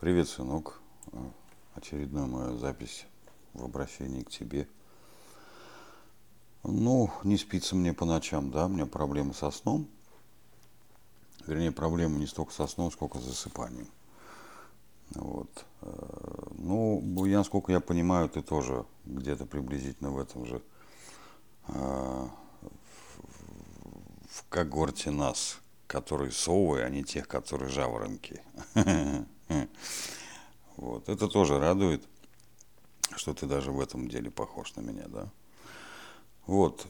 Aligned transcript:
Привет, 0.00 0.30
сынок. 0.30 0.80
Очередная 1.74 2.24
моя 2.24 2.56
запись 2.56 3.04
в 3.52 3.62
обращении 3.62 4.22
к 4.22 4.30
тебе. 4.30 4.66
Ну, 6.62 7.10
не 7.22 7.36
спится 7.36 7.76
мне 7.76 7.92
по 7.92 8.06
ночам, 8.06 8.50
да, 8.50 8.64
у 8.64 8.70
меня 8.70 8.86
проблемы 8.86 9.34
со 9.34 9.50
сном. 9.50 9.86
Вернее, 11.46 11.70
проблемы 11.70 12.18
не 12.18 12.26
столько 12.26 12.50
со 12.50 12.66
сном, 12.66 12.90
сколько 12.90 13.18
с 13.18 13.24
засыпанием. 13.24 13.88
Вот. 15.10 15.66
Э, 15.82 16.46
ну, 16.56 17.26
я, 17.26 17.36
насколько 17.36 17.70
я 17.70 17.80
понимаю, 17.80 18.30
ты 18.30 18.40
тоже 18.40 18.86
где-то 19.04 19.44
приблизительно 19.44 20.12
в 20.12 20.18
этом 20.18 20.46
же 20.46 20.62
э, 21.68 22.28
в 24.30 24.48
когорте 24.48 25.10
нас, 25.10 25.59
которые 25.90 26.30
совы, 26.30 26.82
а 26.82 26.88
не 26.88 27.02
тех, 27.02 27.26
которые 27.26 27.68
жаворонки. 27.68 28.40
Вот. 30.76 31.10
Это 31.10 31.28
тоже 31.28 31.58
радует, 31.58 32.02
что 33.14 33.34
ты 33.34 33.44
даже 33.44 33.70
в 33.70 33.80
этом 33.80 34.08
деле 34.08 34.30
похож 34.30 34.74
на 34.76 34.80
меня, 34.80 35.08
да? 35.08 35.30
Вот, 36.46 36.86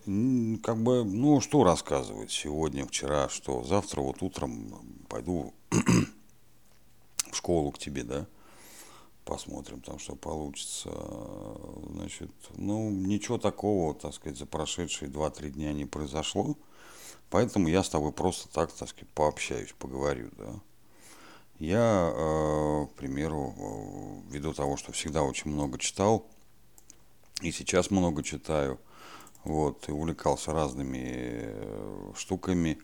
как 0.63 0.81
бы, 0.81 1.03
ну, 1.05 1.41
что 1.41 1.65
рассказывать 1.65 2.31
сегодня, 2.31 2.87
вчера, 2.87 3.29
что 3.29 3.65
завтра 3.65 4.01
вот 4.01 4.23
утром 4.23 5.05
пойду 5.09 5.53
в 7.33 7.35
школу 7.35 7.73
к 7.73 7.79
тебе, 7.79 8.05
да, 8.05 8.29
посмотрим 9.25 9.81
там, 9.81 9.99
что 9.99 10.15
получится. 10.15 10.91
Значит, 11.91 12.31
ну, 12.55 12.91
ничего 12.91 13.39
такого, 13.39 13.95
так 13.95 14.15
сказать, 14.15 14.39
за 14.39 14.47
прошедшие 14.47 15.11
2-3 15.11 15.51
дня 15.51 15.73
не 15.73 15.85
произошло, 15.85 16.57
поэтому 17.31 17.69
я 17.69 17.83
с 17.83 17.89
тобой 17.89 18.13
просто 18.13 18.49
так, 18.49 18.73
так 18.73 18.89
сказать, 18.89 19.09
пообщаюсь, 19.15 19.75
поговорю, 19.79 20.31
да. 20.37 20.61
Я, 21.59 22.13
э, 22.15 22.87
к 22.87 22.95
примеру, 22.95 23.55
э, 23.57 24.33
ввиду 24.33 24.55
того, 24.55 24.77
что 24.77 24.93
всегда 24.93 25.23
очень 25.23 25.51
много 25.51 25.79
читал, 25.79 26.27
и 27.43 27.53
сейчас 27.53 27.91
много 27.91 28.23
читаю, 28.23 28.81
вот, 29.45 29.89
и 29.89 29.93
увлекался 29.93 30.53
разными 30.53 31.01
э, 31.05 32.13
штуками, 32.17 32.79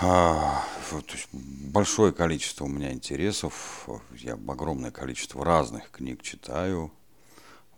а, 0.00 0.64
есть 0.90 1.28
большое 1.32 2.14
количество 2.14 2.64
у 2.64 2.68
меня 2.68 2.92
интересов, 2.92 3.86
я 4.12 4.32
огромное 4.32 4.90
количество 4.90 5.44
разных 5.44 5.90
книг 5.90 6.22
читаю. 6.22 6.90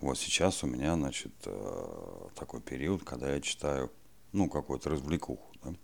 Вот 0.01 0.17
сейчас 0.17 0.63
у 0.63 0.69
меня, 0.69 0.95
значит, 0.95 1.33
такой 2.37 2.61
период, 2.61 3.03
когда 3.03 3.35
я 3.35 3.41
читаю, 3.41 3.91
ну, 4.35 4.51
какую-то 4.51 4.91
развлекуху, 4.91 5.51
да 5.63 5.75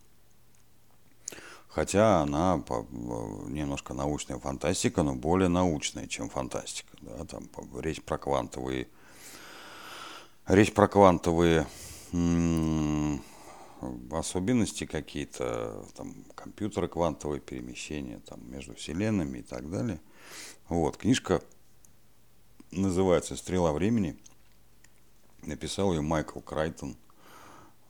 хотя 1.71 2.21
она 2.21 2.63
немножко 3.47 3.95
научная 3.95 4.39
фантастика, 4.39 5.03
но 5.03 5.15
более 5.15 5.49
научная, 5.49 6.07
чем 6.07 6.29
фантастика. 6.29 6.91
Да? 7.01 7.25
Там 7.25 7.49
речь 7.79 8.03
про 8.03 8.19
квантовые, 8.19 8.89
речь 10.47 10.75
про 10.75 10.89
квантовые 10.89 11.67
особенности 14.11 14.85
какие-то, 14.85 15.87
там, 15.97 16.13
компьютеры 16.35 16.89
квантовые 16.89 17.41
перемещения 17.41 18.21
там, 18.27 18.41
между 18.51 18.75
вселенными 18.75 19.39
и 19.39 19.43
так 19.43 19.71
далее. 19.71 20.01
Вот, 20.69 20.97
книжка 20.97 21.41
называется 22.73 23.37
«Стрела 23.37 23.73
времени». 23.73 24.19
Написал 25.43 25.93
ее 25.95 26.03
Майкл 26.03 26.41
Крайтон– 26.41 26.97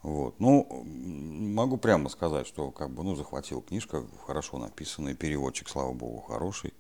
вот. 0.03 0.41
Ну, 0.41 0.67
могу 0.85 1.77
прямо 1.77 2.09
сказать, 2.09 2.47
что 2.47 2.71
как 2.71 2.91
бы, 2.91 3.03
ну, 3.03 3.15
захватил 3.15 3.61
книжка, 3.61 4.05
хорошо 4.27 4.59
написанный, 4.59 5.15
переводчик, 5.15 5.69
слава 5.69 5.93
богу, 5.93 6.21
хороший. 6.21 6.73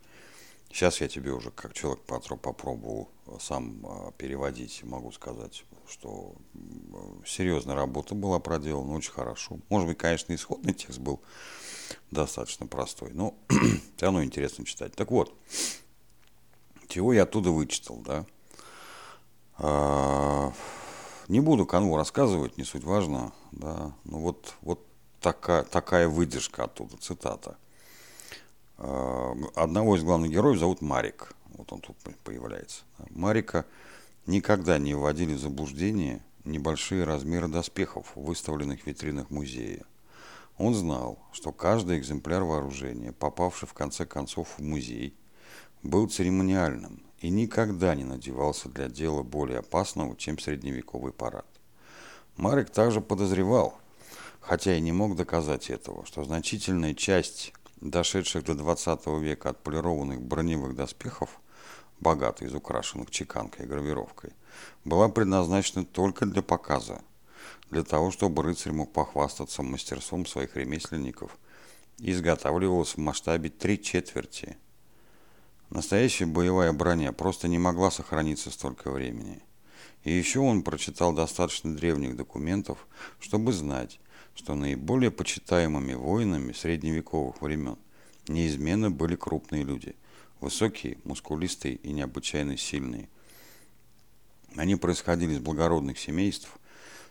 Сейчас 0.70 1.00
я 1.00 1.08
тебе 1.08 1.32
уже 1.32 1.50
как 1.50 1.74
человек 1.74 2.00
попробовал 2.02 3.10
сам 3.40 3.84
а, 3.84 4.12
переводить, 4.12 4.84
могу 4.84 5.10
сказать, 5.10 5.64
что 5.88 6.34
серьезная 7.26 7.74
работа 7.74 8.14
была 8.14 8.38
проделана, 8.38 8.94
очень 8.94 9.10
хорошо. 9.10 9.58
Может 9.68 9.88
быть, 9.88 9.98
конечно, 9.98 10.32
исходный 10.32 10.72
текст 10.72 11.00
был 11.00 11.20
достаточно 12.12 12.68
простой, 12.68 13.10
но 13.12 13.34
все 13.48 14.06
равно 14.06 14.22
интересно 14.22 14.64
читать. 14.64 14.94
Так 14.94 15.10
вот, 15.10 15.34
чего 16.86 17.12
я 17.12 17.24
оттуда 17.24 17.50
вычитал, 17.50 17.96
да? 18.06 18.24
Не 21.30 21.38
буду 21.38 21.64
канву 21.64 21.96
рассказывать, 21.96 22.58
не 22.58 22.64
суть 22.64 22.82
важно, 22.82 23.32
да, 23.52 23.92
но 24.02 24.18
вот, 24.18 24.54
вот 24.62 24.84
такая, 25.20 25.62
такая 25.62 26.08
выдержка 26.08 26.64
оттуда, 26.64 26.96
цитата. 26.96 27.56
А, 28.78 29.36
одного 29.54 29.94
из 29.94 30.02
главных 30.02 30.32
героев 30.32 30.58
зовут 30.58 30.80
Марик, 30.80 31.32
вот 31.56 31.72
он 31.72 31.82
тут 31.82 31.96
появляется. 32.24 32.82
Марика 33.10 33.64
никогда 34.26 34.76
не 34.78 34.92
вводили 34.94 35.34
в 35.34 35.38
заблуждение 35.38 36.20
небольшие 36.44 37.04
размеры 37.04 37.46
доспехов, 37.46 38.10
выставленных 38.16 38.82
в 38.82 38.86
витринах 38.88 39.30
музея. 39.30 39.84
Он 40.58 40.74
знал, 40.74 41.20
что 41.30 41.52
каждый 41.52 42.00
экземпляр 42.00 42.42
вооружения, 42.42 43.12
попавший 43.12 43.68
в 43.68 43.72
конце 43.72 44.04
концов 44.04 44.58
в 44.58 44.62
музей, 44.62 45.14
был 45.84 46.08
церемониальным 46.08 47.04
и 47.20 47.28
никогда 47.28 47.94
не 47.94 48.04
надевался 48.04 48.68
для 48.68 48.88
дела 48.88 49.22
более 49.22 49.58
опасного, 49.58 50.16
чем 50.16 50.38
средневековый 50.38 51.12
парад. 51.12 51.46
Марек 52.36 52.70
также 52.70 53.00
подозревал, 53.00 53.78
хотя 54.40 54.74
и 54.74 54.80
не 54.80 54.92
мог 54.92 55.16
доказать 55.16 55.68
этого, 55.68 56.06
что 56.06 56.24
значительная 56.24 56.94
часть 56.94 57.52
дошедших 57.80 58.44
до 58.44 58.54
20 58.54 59.06
века 59.20 59.50
отполированных 59.50 60.22
броневых 60.22 60.74
доспехов, 60.74 61.40
богато 62.00 62.46
изукрашенных 62.46 63.10
чеканкой 63.10 63.66
и 63.66 63.68
гравировкой, 63.68 64.32
была 64.84 65.10
предназначена 65.10 65.84
только 65.84 66.24
для 66.24 66.42
показа, 66.42 67.02
для 67.70 67.84
того, 67.84 68.10
чтобы 68.10 68.42
рыцарь 68.42 68.72
мог 68.72 68.92
похвастаться 68.92 69.62
мастерством 69.62 70.24
своих 70.24 70.56
ремесленников 70.56 71.38
изготавливалась 71.98 72.94
в 72.94 72.98
масштабе 72.98 73.50
три 73.50 73.78
четверти– 73.78 74.56
Настоящая 75.70 76.26
боевая 76.26 76.72
броня 76.72 77.12
просто 77.12 77.46
не 77.46 77.58
могла 77.58 77.92
сохраниться 77.92 78.50
столько 78.50 78.90
времени. 78.90 79.40
И 80.02 80.12
еще 80.12 80.40
он 80.40 80.62
прочитал 80.62 81.12
достаточно 81.12 81.74
древних 81.76 82.16
документов, 82.16 82.88
чтобы 83.20 83.52
знать, 83.52 84.00
что 84.34 84.56
наиболее 84.56 85.12
почитаемыми 85.12 85.94
воинами 85.94 86.52
средневековых 86.52 87.40
времен 87.40 87.76
неизменно 88.26 88.90
были 88.90 89.14
крупные 89.14 89.62
люди, 89.62 89.94
высокие, 90.40 90.98
мускулистые 91.04 91.76
и 91.76 91.92
необычайно 91.92 92.56
сильные. 92.56 93.08
Они 94.56 94.74
происходили 94.74 95.34
из 95.34 95.38
благородных 95.38 96.00
семейств, 96.00 96.48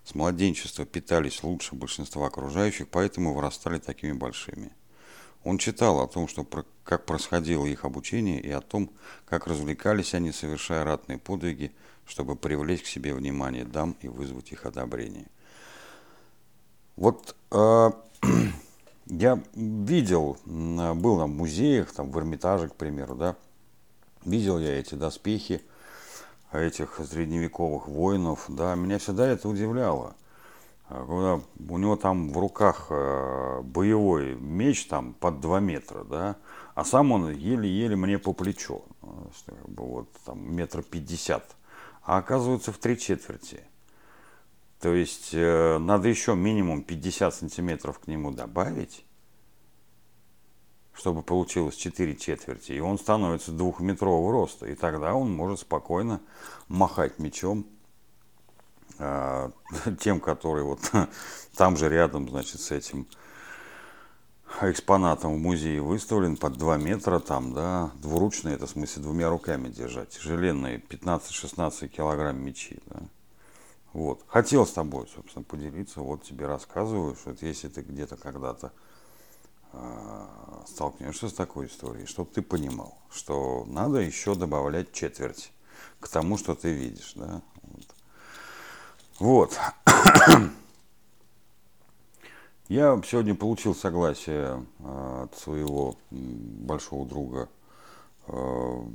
с 0.04 0.16
младенчества 0.16 0.86
питались 0.86 1.44
лучше 1.44 1.76
большинства 1.76 2.28
окружающих, 2.28 2.90
поэтому 2.90 3.34
вырастали 3.34 3.80
такими 3.80 4.12
большими. 4.12 4.72
Он 5.44 5.58
читал 5.58 6.02
о 6.02 6.08
том, 6.08 6.28
что, 6.28 6.46
как 6.84 7.06
происходило 7.06 7.66
их 7.66 7.86
обучение, 7.86 8.42
и 8.42 8.52
о 8.52 8.62
том, 8.62 8.90
как 9.26 9.48
развлекались 9.48 10.14
они, 10.14 10.32
совершая 10.32 10.84
ратные 10.84 11.18
подвиги, 11.18 11.72
чтобы 12.06 12.36
привлечь 12.36 12.84
к 12.84 12.88
себе 12.88 13.14
внимание 13.14 13.64
дам 13.64 13.96
и 14.02 14.08
вызвать 14.08 14.52
их 14.52 14.66
одобрение. 14.66 15.28
Вот 16.96 17.36
э, 17.52 17.92
я 19.06 19.42
видел, 19.56 20.38
был 20.46 21.18
на 21.18 21.28
музеях, 21.28 21.94
там, 21.94 22.12
в 22.12 22.20
Эрмитаже, 22.20 22.68
к 22.70 22.76
примеру, 22.76 23.16
да, 23.16 23.36
видел 24.26 24.60
я 24.60 24.78
эти 24.80 24.96
доспехи 24.96 25.62
этих 26.52 27.00
средневековых 27.10 27.88
воинов, 27.88 28.46
да, 28.50 28.76
меня 28.76 28.98
всегда 28.98 29.28
это 29.28 29.48
удивляло– 29.48 30.16
когда 30.90 31.40
у 31.70 31.78
него 31.78 31.96
там 31.96 32.32
в 32.34 32.38
руках 32.38 32.88
э, 32.90 33.62
боевой 33.64 34.36
меч 34.36 34.88
там 34.88 35.14
под 35.14 35.40
2 35.40 35.60
метра, 35.60 36.04
да, 36.04 36.38
а 36.74 36.84
сам 36.84 37.12
он 37.12 37.32
еле-еле 37.32 37.96
мне 37.96 38.18
по 38.18 38.34
плечу, 38.34 38.84
как 39.46 39.70
бы 39.70 39.84
вот 39.86 40.12
там 40.26 40.56
метр 40.56 40.82
пятьдесят, 40.82 41.56
а 42.04 42.18
оказывается 42.18 42.72
в 42.72 42.80
три 42.80 42.98
четверти. 42.98 43.62
То 44.80 44.94
есть 44.94 45.30
э, 45.34 45.78
надо 45.78 46.08
еще 46.08 46.36
минимум 46.36 46.84
50 46.84 47.36
сантиметров 47.36 48.00
к 48.00 48.08
нему 48.08 48.32
добавить, 48.32 49.06
чтобы 50.94 51.22
получилось 51.22 51.76
4 51.76 52.16
четверти, 52.16 52.72
и 52.72 52.80
он 52.80 52.98
становится 52.98 53.52
двухметрового 53.52 54.32
роста, 54.32 54.66
и 54.66 54.74
тогда 54.74 55.14
он 55.14 55.32
может 55.32 55.60
спокойно 55.60 56.22
махать 56.68 57.20
мечом 57.20 57.68
а, 57.68 57.79
тем, 60.00 60.20
который 60.20 60.64
вот 60.64 60.80
там 61.56 61.78
же 61.78 61.90
рядом, 61.90 62.30
значит, 62.30 62.60
с 62.62 62.72
этим 62.72 63.08
экспонатом 64.62 65.36
в 65.36 65.38
музее 65.38 65.82
выставлен 65.82 66.36
под 66.36 66.58
2 66.58 66.78
метра 66.78 67.20
там, 67.20 67.54
да, 67.54 67.92
двуручные, 68.02 68.56
это 68.56 68.66
в 68.66 68.72
смысле 68.72 69.04
двумя 69.04 69.30
руками 69.30 69.70
держать, 69.70 70.10
тяжеленные 70.10 70.80
15-16 70.80 71.88
килограмм 71.88 72.38
мечи, 72.44 72.80
да. 72.88 73.00
Вот. 73.94 74.24
Хотел 74.28 74.68
с 74.68 74.72
тобой, 74.72 75.08
собственно, 75.14 75.44
поделиться, 75.44 76.02
вот 76.02 76.24
тебе 76.24 76.46
рассказываю, 76.46 77.16
что 77.16 77.36
если 77.42 77.70
ты 77.70 77.82
где-то 77.82 78.18
когда-то 78.18 78.72
а, 79.72 80.64
столкнешься 80.68 81.30
с 81.30 81.34
такой 81.34 81.68
историей, 81.68 82.06
чтобы 82.06 82.30
ты 82.32 82.42
понимал, 82.42 82.98
что 83.12 83.66
надо 83.68 84.00
еще 84.00 84.36
добавлять 84.36 84.94
четверть 84.94 85.52
к 86.00 86.08
тому, 86.08 86.38
что 86.38 86.56
ты 86.56 86.72
видишь. 86.72 87.14
Да? 87.16 87.42
Вот. 89.20 89.60
Я 92.70 93.02
сегодня 93.06 93.36
получил 93.36 93.76
согласие 93.76 94.66
а, 94.80 95.24
от 95.24 95.38
своего 95.38 95.98
большого 96.10 97.06
друга, 97.06 97.50
а, 98.28 98.86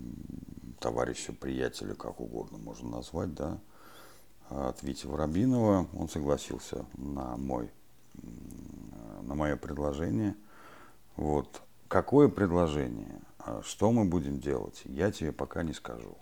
товарища, 0.81 1.35
приятеля, 1.35 1.94
как 1.94 2.21
угодно 2.21 2.56
можно 2.56 2.88
назвать, 2.88 3.35
да, 3.35 3.59
от 4.49 4.82
Вити 4.82 5.06
Воробинова. 5.06 5.88
Он 5.93 6.09
согласился 6.09 6.87
на 6.97 7.37
мой 7.37 7.71
на 9.23 9.35
мое 9.35 9.56
предложение. 9.56 10.37
Вот. 11.17 11.62
Какое 11.88 12.29
предложение? 12.29 13.21
А 13.38 13.61
что 13.62 13.91
мы 13.93 14.05
будем 14.05 14.41
делать? 14.41 14.82
Я 14.85 15.11
тебе 15.11 15.32
пока 15.32 15.62
не 15.62 15.73
скажу. 15.73 16.17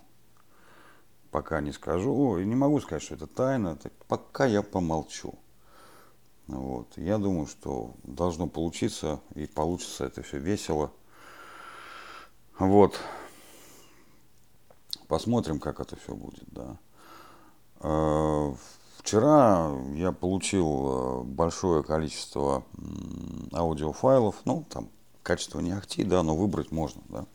Пока 1.32 1.62
не 1.62 1.72
скажу. 1.72 2.38
Не 2.38 2.54
могу 2.54 2.78
сказать, 2.80 3.02
что 3.02 3.14
это 3.14 3.26
тайна. 3.26 3.78
Пока 4.06 4.44
я 4.44 4.62
помолчу. 4.62 5.34
Вот. 6.46 6.92
Я 6.96 7.16
думаю, 7.16 7.46
что 7.46 7.94
должно 8.04 8.46
получиться, 8.46 9.18
и 9.34 9.46
получится 9.46 10.04
это 10.04 10.22
все 10.22 10.38
весело. 10.38 10.92
Вот. 12.58 13.00
Посмотрим, 15.08 15.58
как 15.58 15.80
это 15.80 15.96
все 15.96 16.14
будет, 16.14 16.44
да. 16.48 16.76
А, 17.80 18.54
вчера 18.98 19.72
я 19.94 20.12
получил 20.12 20.66
э, 20.66 21.22
большое 21.24 21.82
количество 21.82 22.64
аудиофайлов, 23.52 24.36
ну, 24.44 24.66
там 24.68 24.90
качество 25.22 25.60
не 25.60 25.72
ахти, 25.72 26.04
да, 26.04 26.22
но 26.22 26.36
выбрать 26.36 26.70
можно, 26.70 27.02
да. 27.08 27.26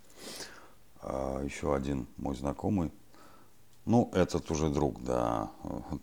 А, 1.01 1.43
еще 1.43 1.75
один 1.75 2.07
мой 2.17 2.35
знакомый, 2.35 2.91
ну, 3.87 4.11
этот 4.13 4.51
уже 4.51 4.69
друг, 4.69 5.03
да, 5.03 5.49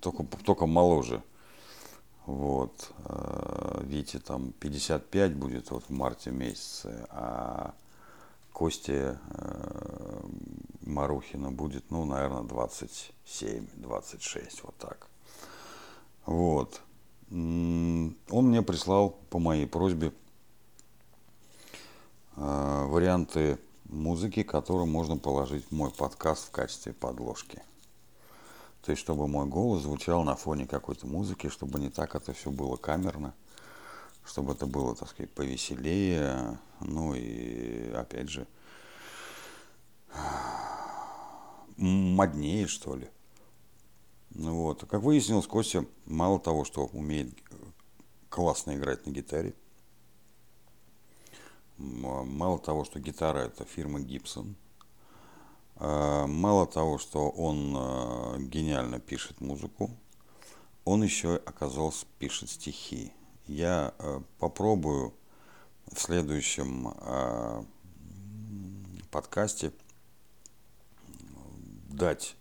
только, 0.00 0.25
только 0.44 0.66
моложе– 0.66 1.22
вот. 2.26 2.92
Э, 3.04 3.82
Вите 3.84 4.19
там 4.19 4.52
55 4.52 5.36
будет 5.36 5.70
вот 5.70 5.84
в 5.84 5.90
марте 5.90 6.31
месяце, 6.31 7.06
а 7.10 7.75
Косте 8.52 9.19
э, 9.31 10.20
Марухина 10.82 11.50
будет, 11.50 11.90
ну, 11.90 12.06
наверное, 12.06 12.42
27-26, 12.42 14.60
вот 14.62 14.76
так. 14.78 15.08
Вот. 16.25 16.80
Он 17.30 18.16
мне 18.30 18.62
прислал 18.62 19.10
по 19.28 19.38
моей 19.38 19.66
просьбе 19.66 20.14
э, 22.37 22.84
варианты 22.87 23.58
музыки, 23.84 24.42
которые 24.44 24.87
можно 24.87 25.19
положить 25.19 25.66
в 25.66 25.72
мой 25.72 25.90
подкаст 25.90 26.48
в 26.48 26.52
качестве 26.52 26.94
подложки. 26.94 27.62
То 28.84 28.90
есть, 28.90 29.00
чтобы 29.00 29.26
мой 29.26 29.46
голос 29.46 29.82
звучал 29.82 30.25
на 30.25 30.36
фоне 30.36 30.66
какой-то 30.66 31.06
музыки, 31.06 31.48
чтобы 31.48 31.81
не 31.81 31.88
так 31.88 32.14
это 32.14 32.34
все 32.34 32.50
было 32.50 32.76
камерно, 32.76 33.34
чтобы 34.26 34.52
это 34.52 34.66
было, 34.66 34.94
так 34.94 35.08
сказать, 35.08 35.32
повеселее, 35.32 36.58
ну 36.81 37.14
и, 37.14 37.90
опять 37.92 38.28
же, 38.28 38.46
моднее, 41.78 42.66
что 42.66 42.94
ли. 42.94 43.08
Ну 44.31 44.54
вот. 44.54 44.84
Как 44.84 45.00
выяснилось, 45.00 45.46
Костя 45.46 45.87
мало 46.04 46.38
того, 46.38 46.66
что 46.66 46.84
умеет 46.84 47.32
классно 48.28 48.76
играть 48.76 49.06
на 49.06 49.12
гитаре, 49.12 49.54
мало 51.78 52.58
того, 52.58 52.84
что 52.84 53.00
гитара 53.00 53.38
это 53.38 53.64
фирма 53.64 53.98
а, 53.98 54.44
мало 55.84 56.66
того, 56.66 56.98
что 56.98 57.28
он 57.31 57.75
а, 57.76 58.38
гениально 58.38 59.00
пишет 59.00 59.40
музыку, 59.40 59.90
он 60.84 61.02
еще, 61.02 61.36
оказался, 61.36 62.06
пишет 62.19 62.50
стихи. 62.50 63.12
Я 63.46 63.94
а, 63.98 64.22
попробую 64.38 65.14
в 65.92 66.00
следующем 66.00 66.94
подкасте 69.10 69.72
дать 71.90 72.37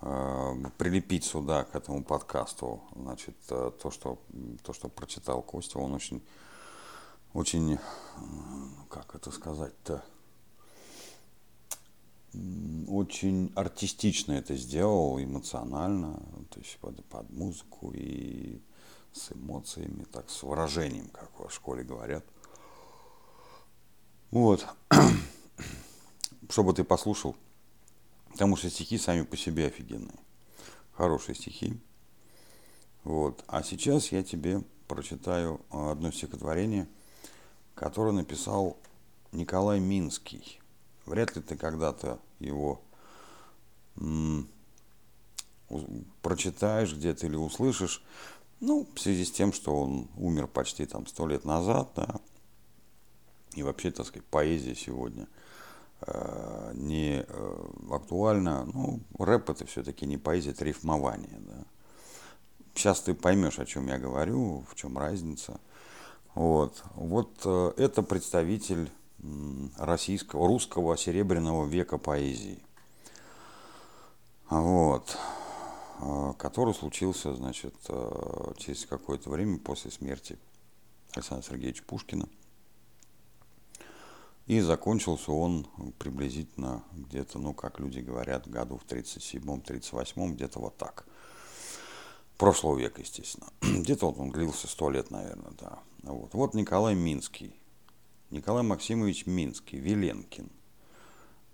прилепить 0.00 1.24
сюда 1.24 1.64
к 1.64 1.74
этому 1.76 2.02
подкасту 2.02 2.82
значит 2.96 3.36
то 3.46 3.90
что 3.92 4.18
то 4.62 4.72
что 4.72 4.88
прочитал 4.88 5.42
Костя 5.42 5.78
он 5.78 5.92
очень 5.92 6.26
очень 7.34 7.78
как 8.88 9.14
это 9.14 9.30
сказать-то 9.30 10.02
очень 12.88 13.52
артистично 13.54 14.32
это 14.32 14.56
сделал, 14.56 15.20
эмоционально, 15.20 16.14
то 16.50 16.60
есть 16.60 16.78
под, 16.78 17.04
под 17.06 17.30
музыку 17.30 17.92
и 17.94 18.60
с 19.12 19.32
эмоциями, 19.32 20.04
так, 20.04 20.28
с 20.28 20.42
выражением, 20.42 21.08
как 21.08 21.30
в 21.38 21.50
школе 21.50 21.84
говорят. 21.84 22.24
Вот. 24.30 24.66
Чтобы 26.50 26.72
ты 26.74 26.84
послушал, 26.84 27.36
потому 28.32 28.56
что 28.56 28.68
стихи 28.70 28.98
сами 28.98 29.22
по 29.22 29.36
себе 29.36 29.66
офигенные. 29.66 30.18
Хорошие 30.92 31.34
стихи. 31.34 31.78
Вот. 33.04 33.44
А 33.46 33.62
сейчас 33.62 34.12
я 34.12 34.22
тебе 34.22 34.62
прочитаю 34.88 35.60
одно 35.70 36.10
стихотворение, 36.10 36.88
которое 37.74 38.12
написал 38.12 38.76
Николай 39.32 39.78
Минский– 39.80 40.60
Вряд 41.06 41.36
ли 41.36 41.42
ты 41.42 41.56
когда-то 41.56 42.18
его 42.38 42.80
прочитаешь 46.22 46.94
где-то 46.94 47.26
или 47.26 47.36
услышишь. 47.36 48.02
Ну, 48.60 48.86
в 48.94 49.00
связи 49.00 49.24
с 49.24 49.30
тем, 49.30 49.52
что 49.52 49.74
он 49.74 50.08
умер 50.16 50.46
почти 50.46 50.86
там 50.86 51.06
сто 51.06 51.26
лет 51.26 51.44
назад, 51.44 51.90
да. 51.96 52.20
И 53.54 53.62
вообще, 53.62 53.90
так 53.90 54.06
сказать, 54.06 54.26
поэзия 54.26 54.74
сегодня 54.74 55.28
э, 56.00 56.72
не 56.74 57.24
э, 57.26 57.66
актуальна. 57.90 58.64
Ну, 58.64 59.00
рэп 59.18 59.50
это 59.50 59.66
все-таки 59.66 60.06
не 60.06 60.16
поэзия, 60.16 60.50
это 60.50 60.64
рифмование, 60.64 61.38
да. 61.40 61.64
Сейчас 62.74 63.00
ты 63.00 63.14
поймешь, 63.14 63.58
о 63.58 63.66
чем 63.66 63.86
я 63.86 63.98
говорю, 63.98 64.64
в 64.68 64.74
чем 64.74 64.98
разница. 64.98 65.60
Вот, 66.34 66.82
вот 66.94 67.30
э, 67.44 67.72
это 67.76 68.02
представитель 68.02 68.90
российского, 69.78 70.46
русского 70.46 70.96
серебряного 70.96 71.66
века 71.66 71.98
поэзии. 71.98 72.58
Вот. 74.50 75.16
А, 76.00 76.32
который 76.34 76.74
случился, 76.74 77.34
значит, 77.34 77.74
а, 77.88 78.52
через 78.56 78.86
какое-то 78.86 79.30
время 79.30 79.58
после 79.58 79.90
смерти 79.90 80.38
Александра 81.12 81.48
Сергеевича 81.48 81.84
Пушкина. 81.84 82.28
И 84.46 84.60
закончился 84.60 85.32
он 85.32 85.66
приблизительно 85.98 86.84
где-то, 86.92 87.38
ну, 87.38 87.54
как 87.54 87.80
люди 87.80 88.00
говорят, 88.00 88.46
году 88.46 88.76
в 88.76 88.84
37-м, 88.84 89.60
38-м, 89.60 90.34
где-то 90.34 90.58
вот 90.58 90.76
так. 90.76 91.06
Прошлого 92.36 92.76
века, 92.78 93.00
естественно. 93.00 93.46
Где-то 93.62 94.06
вот 94.10 94.18
он 94.18 94.30
длился 94.30 94.68
сто 94.68 94.90
лет, 94.90 95.10
наверное, 95.10 95.52
да. 95.58 95.78
Вот. 96.02 96.34
вот 96.34 96.52
Николай 96.52 96.94
Минский, 96.94 97.54
Николай 98.34 98.64
Максимович 98.64 99.26
Минский, 99.26 99.78
Веленкин. 99.78 100.50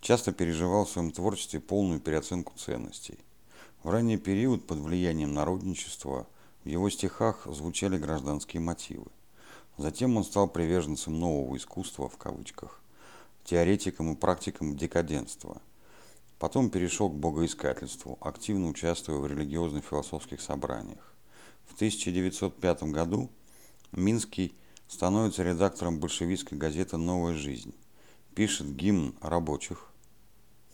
Часто 0.00 0.32
переживал 0.32 0.84
в 0.84 0.90
своем 0.90 1.12
творчестве 1.12 1.60
полную 1.60 2.00
переоценку 2.00 2.58
ценностей. 2.58 3.20
В 3.84 3.90
ранний 3.90 4.16
период 4.16 4.66
под 4.66 4.78
влиянием 4.78 5.32
народничества 5.32 6.26
в 6.64 6.68
его 6.68 6.90
стихах 6.90 7.46
звучали 7.46 7.96
гражданские 7.96 8.60
мотивы. 8.60 9.06
Затем 9.78 10.16
он 10.16 10.24
стал 10.24 10.48
приверженцем 10.48 11.20
нового 11.20 11.56
искусства, 11.56 12.08
в 12.08 12.16
кавычках, 12.16 12.80
теоретиком 13.44 14.12
и 14.12 14.16
практиком 14.16 14.76
декаденства– 14.76 15.62
Потом 16.44 16.68
перешел 16.68 17.08
к 17.08 17.14
богоискательству, 17.14 18.18
активно 18.20 18.68
участвуя 18.68 19.16
в 19.16 19.26
религиозных 19.26 19.82
философских 19.82 20.42
собраниях. 20.42 21.14
В 21.64 21.74
1905 21.74 22.82
году 22.82 23.30
Минский 23.92 24.54
становится 24.86 25.42
редактором 25.42 25.98
большевистской 25.98 26.58
газеты 26.58 26.98
«Новая 26.98 27.32
жизнь». 27.32 27.72
Пишет 28.34 28.76
гимн 28.76 29.14
рабочих. 29.22 29.88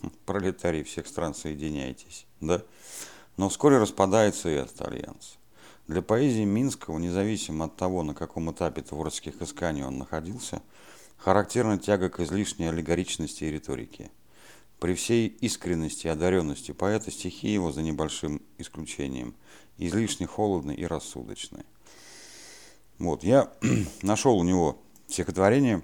Хм, 0.03 0.11
пролетарии 0.27 0.83
всех 0.83 1.07
стран, 1.07 1.37
соединяйтесь. 1.37 2.27
Да? 2.41 2.65
Но 3.37 3.49
вскоре 3.49 3.79
распадается 3.79 4.49
и 4.49 4.55
этот 4.55 4.83
альянс. 4.83 5.39
Для 5.87 6.03
поэзии 6.03 6.43
Минского, 6.43 6.99
независимо 6.99 7.67
от 7.67 7.77
того, 7.77 8.03
на 8.03 8.15
каком 8.15 8.51
этапе 8.51 8.83
творческих 8.83 9.41
исканий 9.41 9.85
он 9.85 9.99
находился, 9.99 10.63
характерна 11.17 11.79
тяга 11.79 12.09
к 12.09 12.19
излишней 12.19 12.71
аллегоричности 12.71 13.45
и 13.45 13.53
риторике– 13.53 14.11
При 14.81 14.95
всей 14.95 15.29
искренности 15.29 16.07
и 16.07 16.11
одаренности 16.11 16.73
поэта 16.73 17.11
стихи 17.11 17.49
его, 17.49 17.71
за 17.71 17.83
небольшим 17.83 18.41
исключением, 18.57 19.35
излишне 19.77 20.27
холодны 20.27 20.73
и 20.73 20.87
рассудочны. 20.87 21.65
Вот, 22.99 23.23
я 23.23 23.53
нашел 24.03 24.39
у 24.39 24.43
него 24.43 24.79
стихотворение. 25.07 25.83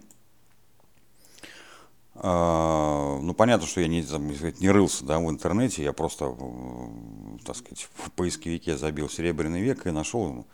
А, 2.15 3.19
ну, 3.21 3.35
понятно, 3.35 3.67
что 3.67 3.83
я 3.83 3.89
не, 3.89 4.01
не 4.61 4.71
рылся 4.71 5.05
да, 5.05 5.19
в 5.19 5.29
интернете, 5.29 5.83
я 5.83 5.93
просто, 5.93 6.35
так 7.45 7.57
сказать, 7.57 7.89
в 7.95 8.11
поисковике 8.13 8.79
забил 8.79 9.11
«Серебряный 9.11 9.61
век» 9.61 9.87
и 9.87 9.91
нашел 9.91 10.47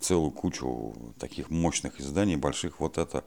целую 0.00 0.30
кучу 0.30 0.94
таких 1.18 1.50
мощных 1.50 2.00
изданий, 2.00 2.36
больших. 2.36 2.80
Вот 2.80 2.98
это 2.98 3.24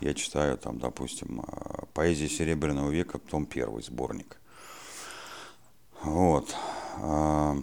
я 0.00 0.14
читаю, 0.14 0.58
там, 0.58 0.78
допустим, 0.78 1.40
а, 1.46 1.86
«Поэзия 1.94 2.28
Серебряного 2.28 2.90
века», 2.90 3.18
том 3.18 3.46
первый 3.46 3.82
сборник. 3.82 4.38
Вот. 6.02 6.54
А, 6.96 7.56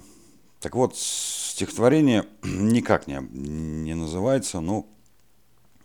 так 0.60 0.76
вот, 0.76 0.98
стихотворение 0.98 2.28
никак 2.44 3.08
не, 3.08 3.20
не 3.32 3.94
называется, 3.94 4.60
но 4.60 4.88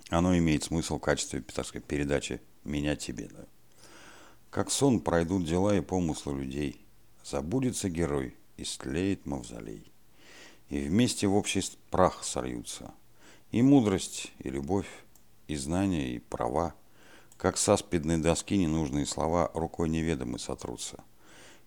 оно 0.09 0.37
имеет 0.37 0.65
смысл 0.65 0.99
в 0.99 1.01
качестве, 1.01 1.41
так 1.41 1.67
сказать, 1.67 1.87
передачи 1.87 2.41
«меня 2.65 2.97
тебе». 2.97 3.29
Да. 3.29 3.45
Как 4.51 4.71
сон 4.71 5.01
пройдут 5.01 5.47
дела 5.47 5.75
и 5.75 5.81
помыслы 5.81 6.39
людей, 6.39 6.85
забудется 7.25 7.89
герой, 7.89 8.37
истлеет 8.59 9.25
мавзолей 9.25 9.92
и 10.73 10.81
вместе 10.89 11.27
в 11.27 11.35
общий 11.35 11.63
прах 11.91 12.25
сольются. 12.25 12.95
И 13.51 13.61
мудрость, 13.61 14.33
и 14.39 14.49
любовь, 14.49 14.89
и 15.47 15.55
знания, 15.55 16.15
и 16.15 16.19
права, 16.19 16.75
как 17.37 17.59
с 17.59 17.69
аспидной 17.69 18.17
доски 18.17 18.57
ненужные 18.57 19.05
слова 19.05 19.51
рукой 19.53 19.91
неведомы 19.91 20.39
сотрутся. 20.39 21.05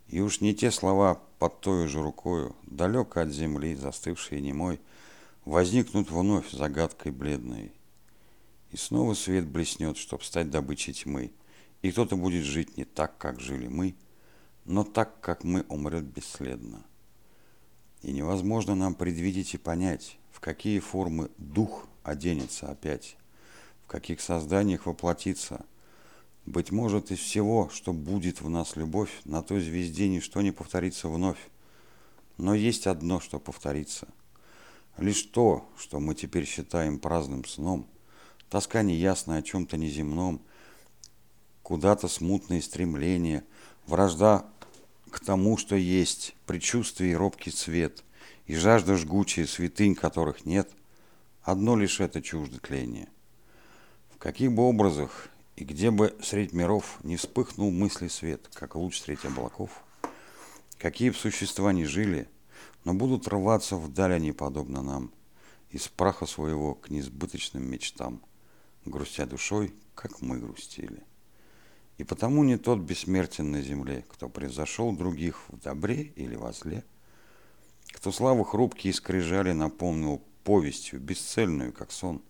И 0.07 0.21
уж 0.21 0.41
не 0.41 0.55
те 0.55 0.71
слова 0.71 1.21
под 1.37 1.61
той 1.61 1.87
же 1.87 2.01
рукою, 2.01 2.55
далеко 2.63 3.19
от 3.19 3.29
земли, 3.29 3.75
застывшие 3.75 4.41
немой, 4.41 4.79
возникнут 5.45 6.09
вновь 6.09 6.49
загадкой 6.49 7.11
бледной. 7.11 7.73
И 8.71 8.77
снова 8.77 9.13
свет 9.13 9.45
блеснет, 9.45 9.97
чтоб 9.97 10.23
стать 10.23 10.49
добычей 10.49 10.93
тьмы, 10.93 11.31
и 11.83 11.91
кто-то 11.91 12.15
будет 12.15 12.43
жить 12.43 12.75
не 12.75 12.85
так, 12.85 13.19
как 13.19 13.39
жили 13.39 13.67
мы, 13.67 13.93
но 14.63 14.83
так, 14.83 15.21
как 15.21 15.43
мы 15.43 15.63
умрет 15.69 16.05
бесследно. 16.05 16.83
И 18.05 18.11
невозможно 18.11 18.75
нам 18.75 18.93
предвидеть 18.93 19.55
и 19.55 19.57
понять, 19.57 20.19
в 20.31 20.39
какие 20.39 20.77
формы 20.77 21.31
дух 21.39 21.87
оденется 22.03 22.69
опять, 22.69 23.17
в 23.83 23.87
каких 23.87 24.21
созданиях 24.21 24.85
воплотится. 24.85 25.65
Быть 26.45 26.71
может, 26.71 27.09
из 27.09 27.17
всего, 27.17 27.67
что 27.73 27.93
будет 27.93 28.41
в 28.41 28.49
нас 28.49 28.75
любовь, 28.75 29.09
на 29.25 29.41
той 29.41 29.59
звезде 29.59 30.07
ничто 30.07 30.43
не 30.43 30.51
повторится 30.51 31.09
вновь. 31.09 31.39
Но 32.37 32.53
есть 32.53 32.85
одно, 32.85 33.19
что 33.19 33.39
повторится. 33.39 34.07
Лишь 34.97 35.23
то, 35.23 35.67
что 35.75 35.99
мы 35.99 36.13
теперь 36.13 36.45
считаем 36.45 36.99
праздным 36.99 37.43
сном, 37.43 37.87
тоска 38.51 38.83
неясная 38.83 39.39
о 39.39 39.41
чем-то 39.41 39.77
неземном, 39.77 40.43
куда-то 41.63 42.07
смутные 42.07 42.61
стремления, 42.61 43.43
вражда 43.87 44.45
к 45.15 45.21
тому, 45.21 45.55
что 45.55 45.77
есть, 45.77 46.35
предчувствие 46.45 47.13
и 47.13 47.15
робкий 47.15 47.49
свет, 47.49 48.03
и 48.47 48.55
жажда 48.55 48.97
жгучая, 48.97 49.45
святынь 49.45 49.95
которых 49.95 50.45
нет, 50.45 50.69
одно 51.41 51.77
лишь 51.77 52.01
это 52.01 52.21
чуждо 52.21 52.59
тление. 52.59 53.07
В 54.13 54.17
каких 54.17 54.51
бы 54.51 54.63
образах 54.63 55.29
и 55.55 55.63
где 55.63 55.89
бы 55.89 56.13
средь 56.21 56.51
миров 56.51 56.99
не 57.03 57.15
вспыхнул 57.15 57.71
мысли 57.71 58.09
свет, 58.09 58.49
как 58.53 58.75
луч 58.75 58.99
средь 58.99 59.23
облаков, 59.23 59.85
какие 60.77 61.11
бы 61.11 61.15
существа 61.15 61.71
ни 61.71 61.85
жили, 61.85 62.27
но 62.83 62.93
будут 62.93 63.25
рваться 63.29 63.77
вдаль 63.77 64.15
они, 64.15 64.33
подобно 64.33 64.81
нам, 64.81 65.13
из 65.69 65.87
праха 65.87 66.25
своего 66.25 66.73
к 66.73 66.89
несбыточным 66.89 67.65
мечтам, 67.65 68.21
грустя 68.83 69.25
душой, 69.25 69.73
как 69.93 70.21
мы 70.21 70.39
грустили. 70.39 71.03
И 71.97 72.03
потому 72.03 72.43
не 72.43 72.57
тот 72.57 72.79
бессмертен 72.79 73.51
на 73.51 73.61
земле, 73.61 74.05
кто 74.09 74.27
превзошел 74.27 74.91
других 74.91 75.47
в 75.47 75.57
добре 75.61 76.11
или 76.15 76.35
во 76.35 76.51
зле, 76.51 76.83
кто 77.93 78.11
славу 78.11 78.43
хрупкие 78.43 78.93
скрижали 78.93 79.53
напомнил 79.53 80.21
повестью, 80.43 80.99
бесцельную, 80.99 81.71
как 81.71 81.91
сон, 81.91 82.21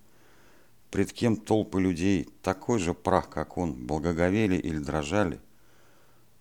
пред 0.92 1.12
кем 1.12 1.36
толпы 1.36 1.82
людей, 1.82 2.30
такой 2.44 2.78
же 2.78 2.94
прах, 2.94 3.30
как 3.30 3.58
он, 3.58 3.74
благоговели 3.74 4.56
или 4.56 4.78
дрожали, 4.78 5.40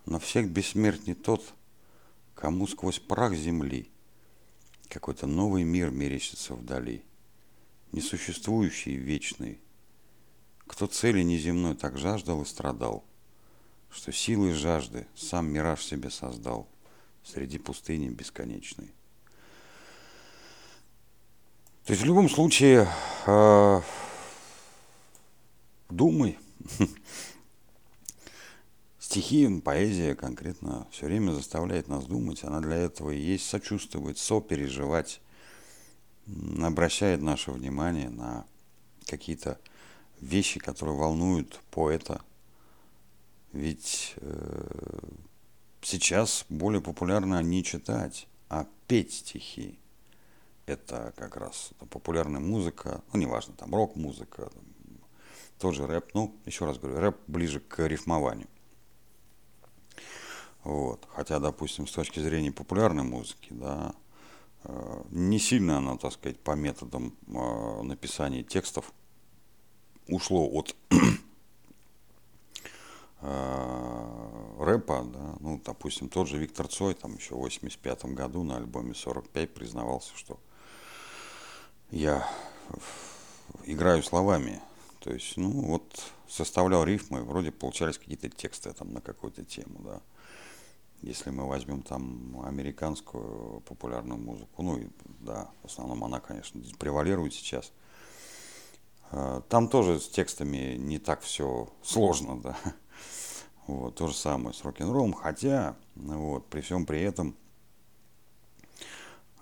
но 0.05 0.19
всех 0.19 0.51
бессмертней 0.51 1.15
тот, 1.15 1.55
кому 2.35 2.67
сквозь 2.67 2.99
прах 2.99 3.35
земли 3.35 3.91
какой-то 4.89 5.27
новый 5.27 5.65
мир 5.65 5.91
мерещится 5.91 6.55
вдали, 6.55 7.03
несуществующий 7.91 8.97
вечный, 8.97 9.59
кто 10.67 10.87
цели 10.87 11.23
неземной 11.23 11.75
так 11.75 11.97
жаждал 11.97 12.43
и 12.43 12.45
страдал– 12.45 13.03
что 13.95 14.13
силой 14.13 14.53
жажды 14.53 15.07
сам 15.15 15.47
мираж 15.47 15.83
себе 15.83 16.11
создал 16.11 16.69
среди 17.23 17.59
пустыни 17.59 18.09
бесконечной. 18.09 18.93
То 21.85 21.93
есть 21.93 22.03
в 22.03 22.07
любом 22.07 22.29
случае 22.29 22.89
э, 23.27 23.81
думай. 25.91 26.39
Стихи, 28.99 29.61
поэзия 29.61 30.17
конкретно 30.17 30.89
все 30.91 31.07
время 31.07 31.31
заставляет 31.31 31.87
нас 31.87 32.05
думать. 32.07 32.43
Она 32.43 32.61
для 32.61 32.77
этого 32.77 33.11
и 33.11 33.21
есть 33.21 33.49
сочувствовать, 33.49 34.19
сопереживать, 34.19 35.21
обращает 36.61 37.23
наше 37.23 37.53
внимание 37.53 38.09
на 38.11 38.45
какие-то 39.07 39.61
вещи, 40.21 40.59
которые 40.59 40.97
волнуют 40.97 41.61
поэта– 41.71 42.21
ведь 43.55 44.15
э, 44.17 44.99
сейчас 45.81 46.45
более 46.49 46.81
популярно 46.81 47.41
не 47.41 47.63
читать, 47.63 48.27
а 48.49 48.67
петь 48.89 49.13
стихи. 49.13 49.79
Это 50.67 51.13
как 51.17 51.37
раз 51.37 51.71
популярная 51.91 52.41
музыка, 52.41 53.03
ну 53.13 53.21
неважно, 53.21 53.55
там 53.55 53.73
рок-музыка, 53.75 54.51
тот 55.59 55.75
же 55.75 55.87
рэп, 55.87 56.15
ну, 56.15 56.35
еще 56.47 56.65
раз 56.65 56.79
говорю, 56.79 56.99
рэп 56.99 57.17
ближе 57.29 57.61
к 57.61 57.87
рифмованию. 57.87 58.49
Вот. 60.65 61.07
Хотя, 61.15 61.39
допустим, 61.39 61.87
с 61.87 61.93
точки 61.93 62.19
зрения 62.19 62.51
популярной 62.51 63.05
музыки, 63.05 63.49
да, 63.53 63.95
э, 64.65 65.03
не 65.11 65.39
сильно 65.39 65.79
она, 65.79 65.97
так 65.97 66.13
сказать, 66.13 66.41
по 66.41 66.53
методам 66.53 67.15
э, 67.29 67.83
написания 67.83 68.43
текстов 68.43 68.93
ушло 70.09 70.49
от 70.51 70.75
рэпа, 73.25 75.05
да, 75.05 75.37
ну, 75.41 75.61
допустим, 75.65 76.09
тот 76.09 76.29
же 76.29 76.37
Виктор 76.39 76.69
Цой, 76.69 76.95
там 76.95 77.15
еще 77.17 77.35
в 77.35 77.39
85 77.39 78.05
году 78.07 78.43
на 78.43 78.57
альбоме 78.57 78.95
45 78.95 79.55
признавался, 79.55 80.17
что 80.17 80.39
я 81.91 82.29
играю 83.65 84.03
словами, 84.03 84.61
то 85.01 85.13
есть, 85.13 85.37
ну, 85.37 85.51
вот 85.51 85.85
составлял 86.29 86.85
рифмы, 86.85 87.23
вроде 87.23 87.51
получались 87.51 87.99
какие-то 87.99 88.29
тексты 88.29 88.73
там 88.73 88.93
на 88.93 89.01
какую-то 89.01 89.45
тему, 89.45 89.81
да. 89.85 90.01
Если 91.03 91.29
мы 91.31 91.47
возьмем 91.47 91.83
там 91.83 92.43
американскую 92.47 93.61
популярную 93.61 94.19
музыку, 94.19 94.63
ну, 94.63 94.79
и, 94.79 94.89
да, 95.21 95.51
в 95.63 95.67
основном 95.67 96.03
она, 96.05 96.21
конечно, 96.21 96.63
превалирует 96.79 97.35
сейчас. 97.35 97.73
Э, 99.11 99.43
там 99.51 99.69
тоже 99.69 100.01
с 100.01 100.09
текстами 100.09 100.77
не 100.79 100.99
так 100.99 101.21
все 101.21 101.69
сложно, 101.83 102.41
да. 102.41 102.57
Вот, 103.67 103.95
то 103.95 104.09
же 104.09 104.15
самое 104.15 104.55
с 104.55 104.63
рок-н-роллом, 104.63 105.15
хотя, 105.15 105.75
вот, 105.95 106.47
при 106.49 106.61
всем 106.61 106.85
при 106.85 107.01
этом 107.01 107.35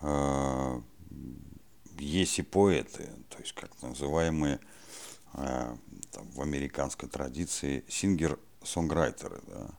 э, 0.01 0.81
есть 1.99 2.39
и 2.39 2.43
поэты, 2.43 3.11
то 3.29 3.39
есть 3.39 3.53
как 3.53 3.71
называемые 3.83 4.61
э, 5.35 5.77
там, 6.13 6.31
в 6.31 6.41
американской 6.41 7.09
традиции 7.09 7.85
сингер-сонграйтеры, 7.89 9.41
да, 9.49 9.71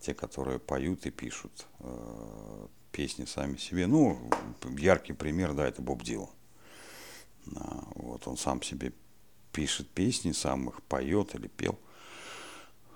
те, 0.00 0.14
которые 0.14 0.58
поют 0.58 1.06
и 1.06 1.10
пишут 1.10 1.66
э, 1.78 2.66
песни 2.92 3.24
сами 3.24 3.56
себе. 3.56 3.86
Ну, 3.86 4.30
яркий 4.76 5.12
пример, 5.12 5.54
да, 5.54 5.66
это 5.66 5.80
Боб 5.80 6.02
Дилан. 6.02 6.28
Да, 7.46 7.84
вот 7.94 8.26
он 8.26 8.36
сам 8.36 8.62
себе 8.62 8.92
пишет 9.52 9.88
песни, 9.90 10.32
сам 10.32 10.68
их 10.68 10.82
поет 10.82 11.34
или 11.34 11.48
пел. 11.48 11.78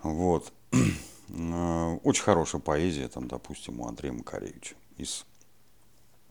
Вот. 0.05 0.53
Э, 1.31 1.99
очень 2.05 2.23
хорошая 2.23 2.61
поэзия, 2.61 3.09
там, 3.09 3.29
допустим, 3.29 3.81
у 3.81 3.89
Андрея 3.89 4.13
Макаревича 4.13 4.77
из 4.99 5.25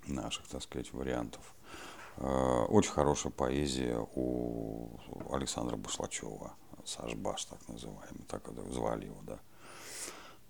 наших, 0.05 0.47
так 0.47 0.61
сказать, 0.61 0.93
вариантов. 0.93 1.41
Э, 2.17 2.65
очень 2.69 2.91
хорошая 2.91 3.31
поэзия 3.31 3.97
у 4.13 4.95
Александра 5.31 5.75
Бушлачева, 5.77 6.53
Сашбаш, 6.85 7.45
так 7.45 7.67
называемый, 7.67 8.23
так 8.29 8.47
звали 8.71 9.05
его, 9.05 9.17
да. 9.23 9.39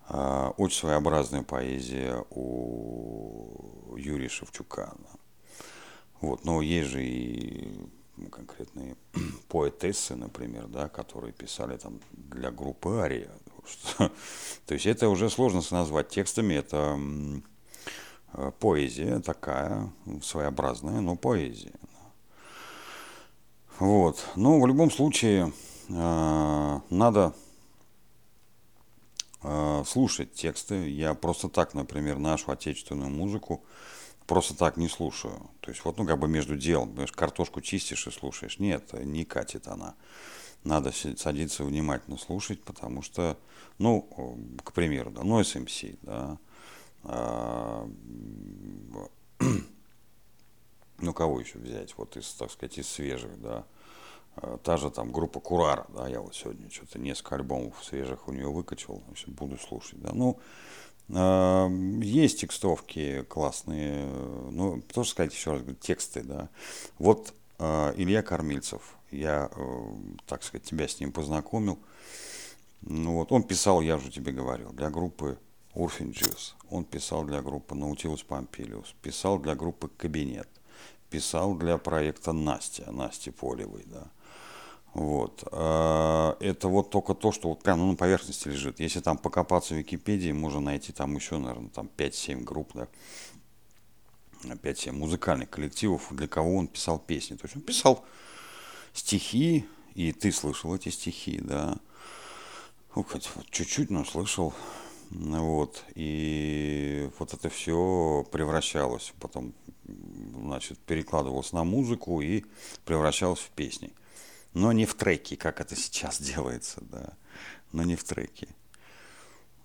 А, 0.09 0.53
очень 0.57 0.77
своеобразная 0.77 1.43
поэзия 1.43 2.23
у 2.29 3.95
Юрия 3.95 4.27
Шевчука. 4.27 4.93
Вот, 6.19 6.43
но 6.43 6.61
есть 6.61 6.89
же 6.89 7.03
и 7.03 7.73
конкретные 8.31 8.95
поэтессы, 9.49 10.15
например, 10.15 10.67
да, 10.67 10.89
которые 10.89 11.33
писали 11.33 11.77
там 11.77 11.99
для 12.11 12.51
группы 12.51 12.89
Ария. 12.99 13.31
То 13.97 14.73
есть 14.73 14.85
это 14.85 15.09
уже 15.09 15.29
сложно 15.29 15.61
назвать 15.71 16.09
текстами, 16.09 16.55
это 16.55 16.99
э, 18.33 18.51
поэзия 18.59 19.19
такая, 19.19 19.91
своеобразная, 20.21 21.01
но 21.01 21.15
поэзия. 21.15 21.73
Вот. 23.79 24.23
Но 24.35 24.59
в 24.59 24.67
любом 24.67 24.91
случае 24.91 25.51
э, 25.89 26.79
надо 26.89 27.33
э, 29.41 29.83
слушать 29.85 30.33
тексты. 30.33 30.89
Я 30.89 31.13
просто 31.13 31.49
так, 31.49 31.73
например, 31.73 32.19
нашу 32.19 32.51
отечественную 32.51 33.09
музыку 33.09 33.63
просто 34.27 34.55
так 34.55 34.77
не 34.77 34.87
слушаю. 34.87 35.49
То 35.61 35.71
есть 35.71 35.83
вот, 35.85 35.97
ну, 35.97 36.05
как 36.05 36.19
бы 36.19 36.27
между 36.27 36.57
делом, 36.57 36.89
понимаешь, 36.89 37.11
картошку 37.11 37.61
чистишь 37.61 38.07
и 38.07 38.11
слушаешь. 38.11 38.59
Нет, 38.59 38.93
не 38.93 39.25
катит 39.25 39.67
она. 39.67 39.95
Надо 40.63 40.91
садиться 40.91 41.65
внимательно 41.65 42.17
слушать, 42.17 42.63
потому 42.63 43.01
что, 43.01 43.37
ну, 43.79 44.01
к 44.63 44.71
примеру, 44.71 45.11
да, 45.11 45.21
Noise 45.21 45.65
MC, 45.65 45.99
да, 46.01 46.37
а, 47.03 47.85
ну, 50.99 51.13
кого 51.13 51.41
еще 51.41 51.59
взять, 51.59 51.97
вот 51.97 52.15
из, 52.15 52.31
так 52.33 52.49
сказать, 52.49 52.77
из 52.77 52.87
свежих, 52.87 53.41
да, 53.41 53.65
а, 54.37 54.57
та 54.57 54.77
же 54.77 54.89
там 54.89 55.11
группа 55.11 55.41
Курара, 55.41 55.85
да, 55.89 56.07
я 56.07 56.21
вот 56.21 56.33
сегодня 56.33 56.69
что-то 56.69 56.97
несколько 56.97 57.35
альбомов 57.35 57.83
свежих 57.83 58.29
у 58.29 58.31
нее 58.31 58.49
выкачал, 58.49 59.01
значит, 59.07 59.29
буду 59.29 59.57
слушать, 59.57 59.99
да, 59.99 60.11
ну, 60.13 60.39
есть 61.09 62.39
текстовки 62.39 63.23
классные, 63.23 64.05
ну, 64.51 64.81
тоже 64.93 65.09
сказать 65.09 65.33
еще 65.33 65.53
раз, 65.53 65.61
тексты, 65.81 66.23
да. 66.23 66.49
Вот 66.97 67.33
э, 67.59 67.93
Илья 67.97 68.21
Кормильцев, 68.21 68.95
я, 69.11 69.49
э, 69.55 69.85
так 70.25 70.43
сказать, 70.43 70.65
тебя 70.65 70.87
с 70.87 70.99
ним 70.99 71.11
познакомил. 71.11 71.77
Ну 72.81 73.13
вот, 73.13 73.31
он 73.31 73.43
писал, 73.43 73.81
я 73.81 73.97
уже 73.97 74.11
тебе 74.11 74.31
говорил, 74.31 74.71
для 74.71 74.89
группы 74.89 75.37
Урфин 75.73 76.11
Джиз, 76.11 76.55
он 76.69 76.83
писал 76.83 77.23
для 77.23 77.41
группы 77.41 77.75
Наутилус 77.75 78.23
Помпилиус, 78.23 78.95
писал 79.01 79.39
для 79.39 79.55
группы 79.55 79.89
Кабинет, 79.97 80.49
писал 81.09 81.55
для 81.55 81.77
проекта 81.77 82.31
Настя, 82.33 82.91
Насти 82.91 83.31
Полевой, 83.31 83.83
да. 83.85 84.09
Вот. 84.93 85.43
А, 85.51 86.37
это 86.39 86.67
вот 86.67 86.91
только 86.91 87.13
то, 87.15 87.31
что 87.31 87.49
вот 87.49 87.63
прямо 87.63 87.83
ну, 87.83 87.91
на 87.91 87.95
поверхности 87.95 88.47
лежит. 88.47 88.79
Если 88.79 88.99
там 88.99 89.17
покопаться 89.17 89.73
в 89.73 89.77
Википедии, 89.77 90.31
можно 90.31 90.59
найти 90.59 90.91
там 90.93 91.15
еще, 91.15 91.37
наверное, 91.37 91.69
там 91.69 91.89
5-7 91.97 92.43
групп, 92.43 92.71
да, 92.73 92.87
5-7 94.43 94.91
музыкальных 94.91 95.49
коллективов, 95.49 96.07
для 96.11 96.27
кого 96.27 96.55
он 96.55 96.67
писал 96.67 96.99
песни. 96.99 97.35
То 97.35 97.45
есть 97.45 97.55
он 97.55 97.63
писал 97.63 98.05
стихи, 98.93 99.65
и 99.95 100.11
ты 100.11 100.31
слышал 100.31 100.75
эти 100.75 100.89
стихи, 100.89 101.39
да. 101.41 101.77
Ну, 102.95 103.03
хоть 103.03 103.27
чуть-чуть, 103.49 103.89
но 103.89 104.05
слышал. 104.05 104.53
Вот. 105.09 105.83
И 105.95 107.09
вот 107.17 107.33
это 107.33 107.49
все 107.49 108.27
превращалось, 108.31 109.13
потом, 109.19 109.53
значит, 109.85 110.77
перекладывалось 110.79 111.51
на 111.51 111.63
музыку 111.63 112.21
и 112.21 112.43
превращалось 112.85 113.39
в 113.39 113.49
песни 113.49 113.91
но 114.53 114.71
не 114.71 114.85
в 114.85 114.93
треке, 114.93 115.35
как 115.35 115.61
это 115.61 115.75
сейчас 115.75 116.21
делается, 116.21 116.81
да, 116.81 117.13
но 117.71 117.83
не 117.83 117.95
в 117.95 118.03
треке. 118.03 118.47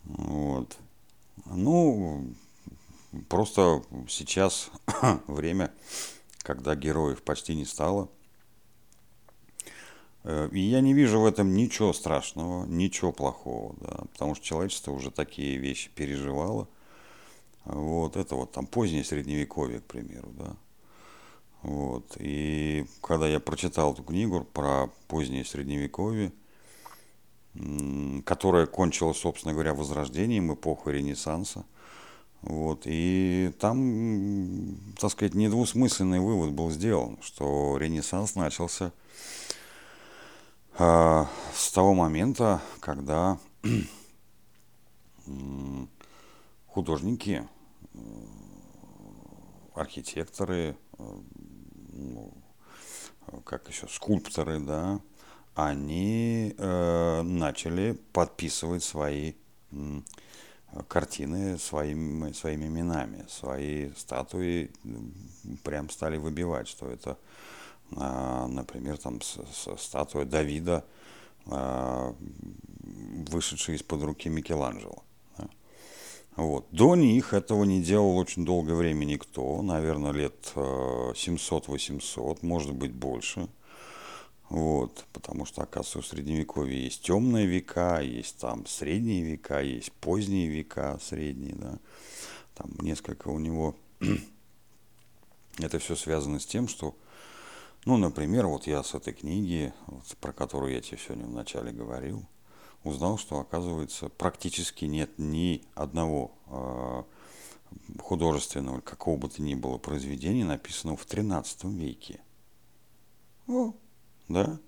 Вот. 0.04 0.76
Ну, 1.46 2.32
просто 3.28 3.82
сейчас 4.08 4.70
время, 5.26 5.72
когда 6.38 6.74
героев 6.74 7.22
почти 7.22 7.54
не 7.54 7.64
стало. 7.64 8.08
Э, 10.24 10.48
и 10.52 10.60
я 10.60 10.80
не 10.80 10.94
вижу 10.94 11.20
в 11.20 11.26
этом 11.26 11.54
ничего 11.54 11.92
страшного, 11.92 12.66
ничего 12.66 13.12
плохого, 13.12 13.76
да, 13.80 14.04
потому 14.12 14.34
что 14.34 14.44
человечество 14.44 14.92
уже 14.92 15.10
такие 15.10 15.58
вещи 15.58 15.90
переживало. 15.94 16.68
Вот, 17.64 18.16
это 18.16 18.34
вот 18.34 18.52
там 18.52 18.66
позднее 18.66 19.04
средневековье, 19.04 19.80
к 19.80 19.84
примеру, 19.84 20.30
да. 20.32 20.56
Вот. 21.68 22.16
И 22.18 22.86
когда 23.02 23.28
я 23.28 23.40
прочитал 23.40 23.92
эту 23.92 24.02
книгу 24.02 24.42
про 24.42 24.86
позднее 25.06 25.44
средневековье, 25.44 26.32
которая 28.24 28.64
кончилась, 28.64 29.18
собственно 29.18 29.52
говоря, 29.52 29.74
возрождением, 29.74 30.54
эпохой 30.54 30.94
Ренессанса, 30.94 31.66
вот, 32.40 32.84
и 32.86 33.52
там, 33.60 34.78
так 34.98 35.10
сказать, 35.10 35.34
недвусмысленный 35.34 36.20
вывод 36.20 36.52
был 36.52 36.70
сделан, 36.70 37.18
что 37.20 37.76
Ренессанс 37.76 38.34
начался 38.34 38.92
э, 40.78 41.24
с 41.54 41.70
того 41.72 41.92
момента, 41.92 42.62
когда 42.80 43.38
художники, 46.66 47.46
архитекторы, 49.74 50.76
ну, 51.98 52.32
как 53.44 53.68
еще, 53.68 53.86
скульпторы, 53.88 54.60
да, 54.60 55.00
они 55.54 56.54
э, 56.56 57.22
начали 57.22 57.98
подписывать 58.12 58.84
свои 58.84 59.34
э, 59.72 60.00
картины 60.86 61.58
своими, 61.58 62.32
своими 62.32 62.66
именами, 62.66 63.26
свои 63.28 63.90
статуи 63.96 64.70
прям 65.64 65.90
стали 65.90 66.16
выбивать, 66.16 66.68
что 66.68 66.88
это, 66.88 67.18
э, 67.90 68.46
например, 68.46 68.98
там 68.98 69.20
с, 69.20 69.38
с, 69.52 69.76
статуя 69.78 70.24
Давида, 70.24 70.84
э, 71.46 72.12
вышедшая 73.30 73.76
из-под 73.76 74.02
руки 74.02 74.28
Микеланджело. 74.28 75.02
Вот. 76.38 76.68
До 76.70 76.94
них 76.94 77.34
этого 77.34 77.64
не 77.64 77.82
делал 77.82 78.16
очень 78.16 78.44
долгое 78.44 78.74
время 78.76 79.04
никто, 79.04 79.60
наверное, 79.60 80.12
лет 80.12 80.52
700-800, 80.54 82.32
э, 82.32 82.46
может 82.46 82.74
быть, 82.74 82.92
больше. 82.92 83.48
Вот, 84.48 85.04
потому 85.12 85.44
что, 85.44 85.62
оказывается, 85.62 86.00
в 86.00 86.06
Средневековье 86.06 86.84
есть 86.84 87.02
темные 87.02 87.46
века, 87.46 88.00
есть 88.00 88.38
там 88.38 88.66
средние 88.66 89.24
века, 89.24 89.60
есть 89.60 89.90
поздние 89.90 90.46
века, 90.46 91.00
средние, 91.02 91.56
да. 91.56 91.80
Там 92.54 92.70
несколько 92.82 93.26
у 93.28 93.40
него... 93.40 93.74
Это 95.58 95.80
все 95.80 95.96
связано 95.96 96.38
с 96.38 96.46
тем, 96.46 96.68
что, 96.68 96.94
ну, 97.84 97.96
например, 97.96 98.46
вот 98.46 98.68
я 98.68 98.84
с 98.84 98.94
этой 98.94 99.12
книги, 99.12 99.72
вот, 99.88 100.04
про 100.20 100.32
которую 100.32 100.72
я 100.72 100.80
тебе 100.80 100.98
сегодня 100.98 101.26
вначале 101.26 101.72
говорил, 101.72 102.24
узнал, 102.84 103.18
что, 103.18 103.40
оказывается, 103.40 104.08
практически 104.08 104.84
нет 104.84 105.10
ни 105.18 105.62
одного 105.74 106.32
э, 106.46 107.02
художественного, 108.00 108.80
какого 108.80 109.16
бы 109.16 109.28
то 109.28 109.42
ни 109.42 109.54
было 109.54 109.78
произведения, 109.78 110.44
написанного 110.44 110.96
в 110.96 111.06
XIII 111.06 111.76
веке. 111.76 112.20
О, 113.46 113.72
да, 114.28 114.58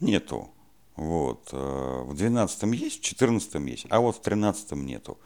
нету. 0.00 0.50
Вот. 0.96 1.48
Э, 1.52 2.02
в 2.04 2.12
XII 2.14 2.74
есть, 2.74 3.04
в 3.04 3.12
XIV 3.12 3.68
есть, 3.68 3.86
а 3.90 4.00
вот 4.00 4.16
в 4.16 4.20
XIII 4.20 4.76
нету. 4.76 5.18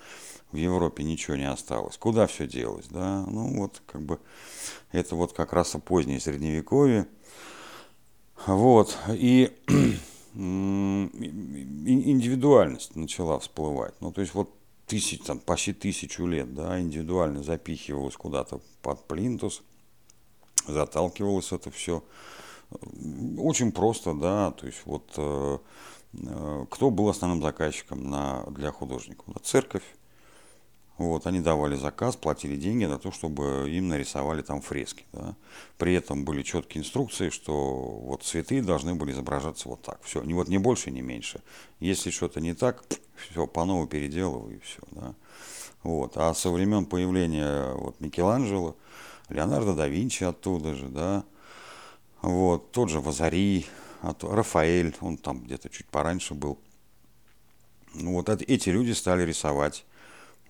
В 0.51 0.57
Европе 0.57 1.05
ничего 1.05 1.37
не 1.37 1.49
осталось. 1.49 1.99
Куда 1.99 2.27
все 2.27 2.47
делось, 2.47 2.87
да? 2.89 3.27
Ну 3.27 3.59
вот, 3.59 3.83
как 3.87 4.03
бы, 4.03 4.19
это 4.93 5.15
вот 5.15 5.35
как 5.35 5.53
раз 5.53 5.77
позднее 5.85 6.21
Средневековье. 6.21 7.07
Вот. 8.47 8.97
И 9.11 9.53
индивидуальность 10.39 12.95
начала 12.95 13.39
всплывать. 13.39 13.95
Ну, 14.01 14.13
то 14.13 14.21
есть 14.21 14.35
вот 14.35 14.55
тысяч, 14.87 15.23
там, 15.23 15.41
почти 15.41 15.73
тысячу 15.73 16.27
лет, 16.27 16.55
да, 16.55 16.79
индивидуально 16.81 17.43
запихивалось 17.43 18.17
куда-то 18.17 18.61
под 18.83 19.09
плинтус, 19.09 19.63
заталкивалось 20.67 21.53
это 21.53 21.71
все. 21.71 22.05
Очень 23.39 23.73
просто, 23.73 24.13
да, 24.15 24.51
то 24.53 24.67
есть 24.67 24.83
вот 24.85 25.11
э, 25.17 25.59
э, 26.13 26.67
кто 26.71 26.91
был 26.91 27.09
основным 27.09 27.43
заказчиком 27.43 28.09
на, 28.09 28.45
для 28.51 28.71
художников? 28.71 29.25
Церковь, 29.43 29.83
вот, 30.99 31.27
они 31.27 31.41
давали 31.41 31.77
заказ, 31.77 32.17
платили 32.17 32.57
деньги 32.57 32.85
на 32.85 32.99
то, 32.99 33.13
чтобы 33.13 33.71
им 33.71 33.89
нарисовали 33.89 34.43
там 34.43 34.61
фрески. 34.61 35.05
Да. 35.13 35.37
При 35.79 35.95
этом 35.95 36.25
были 36.25 36.43
четкие 36.43 36.83
инструкции, 36.83 37.31
что 37.31 37.55
вот 37.55 38.25
цветы 38.25 38.61
должны 38.63 38.95
были 38.95 39.13
изображаться 39.13 39.69
вот 39.69 39.83
так. 39.83 40.01
Все, 40.03 40.23
ни, 40.23 40.33
вот, 40.33 40.49
ни 40.49 40.59
больше, 40.59 40.91
ни 40.91 41.01
меньше. 41.01 41.41
Если 41.79 42.11
что-то 42.11 42.41
не 42.41 42.53
так, 42.53 42.83
все, 43.17 43.47
по 43.47 43.65
новому 43.65 43.87
переделываю 43.87 44.57
и 44.57 44.61
все. 44.61 44.81
Да. 44.91 45.15
Вот. 45.85 46.17
А 46.17 46.35
со 46.35 46.51
времен 46.51 46.85
появления 46.85 47.73
вот, 47.75 48.01
Микеланджело, 48.01 48.77
Леонардо 49.29 49.75
да 49.75 49.87
Винчи 49.87 50.25
оттуда 50.25 50.75
же, 50.75 50.89
да, 50.89 51.25
вот, 52.23 52.73
тот 52.73 52.91
же 52.91 53.01
Вазари, 53.01 53.67
Рафаэль, 54.03 54.97
он 55.01 55.17
там 55.17 55.45
где-то 55.45 55.69
чуть 55.69 55.87
пораньше 55.87 56.35
был– 56.35 56.59
Ну, 57.95 58.15
вот 58.15 58.29
эти 58.29 58.69
люди 58.69 58.93
стали 58.93 59.23
рисовать 59.23 59.85
а, 59.85 59.98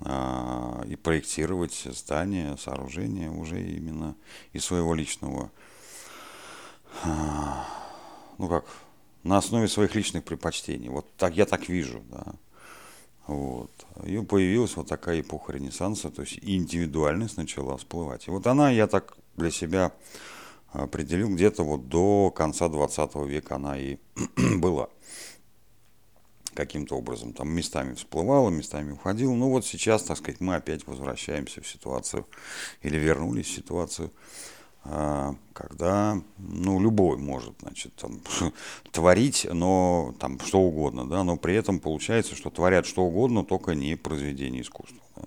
и 0.00 0.96
проектировать 0.96 1.74
здания, 1.90 2.56
сооружения 2.56 3.30
уже 3.30 3.60
именно 3.60 4.14
из 4.52 4.64
своего 4.64 4.94
личного, 4.94 5.50
а, 7.02 7.66
ну 8.38 8.48
как, 8.48 8.64
на 9.24 9.38
основе 9.38 9.66
своих 9.68 9.94
личных 9.94 10.24
предпочтений. 10.24 10.88
Вот 10.88 11.06
так 11.16 11.36
я 11.36 11.46
так 11.46 11.68
вижу, 11.68 12.02
да. 12.10 12.24
Вот. 13.26 13.70
И 14.04 14.18
появилась 14.20 14.76
вот 14.76 14.88
такая 14.88 15.20
эпоха 15.20 15.52
Ренессанса, 15.52 16.10
то 16.10 16.22
есть 16.22 16.38
индивидуальность 16.42 17.36
начала 17.36 17.76
всплывать. 17.76 18.26
И 18.26 18.30
вот 18.30 18.46
она, 18.46 18.70
я 18.70 18.86
так 18.86 19.16
для 19.36 19.50
себя 19.50 19.92
определил, 20.72 21.28
где-то 21.28 21.62
вот 21.62 21.88
до 21.88 22.30
конца 22.30 22.68
20 22.68 23.14
века 23.26 23.56
она 23.56 23.78
и 23.78 23.98
была 24.56 24.88
каким-то 26.58 26.96
образом 26.96 27.32
там 27.32 27.48
местами 27.50 27.94
всплывала, 27.94 28.50
местами 28.50 28.90
уходила. 28.90 29.32
Ну 29.32 29.48
вот 29.48 29.64
сейчас, 29.64 30.02
так 30.02 30.16
сказать, 30.16 30.40
мы 30.40 30.56
опять 30.56 30.88
возвращаемся 30.88 31.62
в 31.62 31.68
ситуацию 31.68 32.26
или 32.82 32.96
вернулись 32.96 33.46
в 33.46 33.54
ситуацию, 33.54 34.10
а, 34.82 35.36
когда, 35.52 36.20
ну, 36.36 36.80
любой 36.80 37.16
может, 37.16 37.54
значит, 37.60 37.94
там, 37.94 38.20
творить, 38.90 39.46
но 39.52 40.16
там 40.18 40.40
что 40.40 40.58
угодно, 40.58 41.08
да, 41.08 41.22
но 41.22 41.36
при 41.36 41.54
этом 41.54 41.78
получается, 41.78 42.34
что 42.34 42.50
творят 42.50 42.86
что 42.86 43.02
угодно, 43.02 43.44
только 43.44 43.76
не 43.76 43.94
произведение 43.94 44.62
искусства. 44.62 45.00
Да. 45.14 45.22